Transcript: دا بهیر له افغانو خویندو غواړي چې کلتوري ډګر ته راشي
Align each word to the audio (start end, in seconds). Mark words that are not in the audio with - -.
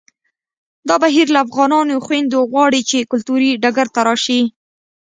دا 0.87 0.95
بهیر 1.03 1.27
له 1.35 1.39
افغانو 1.45 2.03
خویندو 2.05 2.39
غواړي 2.51 2.81
چې 2.89 3.07
کلتوري 3.11 3.51
ډګر 3.63 3.87
ته 3.95 4.01
راشي 4.07 4.41